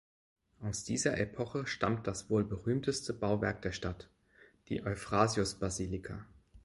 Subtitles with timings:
[0.63, 4.09] Aus dieser Epoche stammt das wohl berühmteste Bauwerk der Stadt,
[4.67, 6.25] die Euphrasius-Basilika.